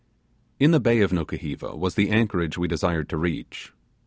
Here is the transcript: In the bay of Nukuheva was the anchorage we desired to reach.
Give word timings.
In 0.59 0.71
the 0.71 0.79
bay 0.79 1.01
of 1.01 1.11
Nukuheva 1.11 1.77
was 1.77 1.93
the 1.93 2.09
anchorage 2.09 2.57
we 2.57 2.67
desired 2.67 3.07
to 3.09 3.17
reach. 3.17 3.71